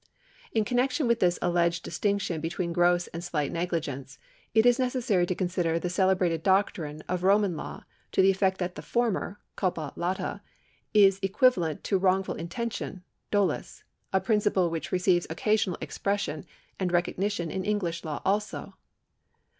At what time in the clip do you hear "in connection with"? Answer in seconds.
0.51-1.19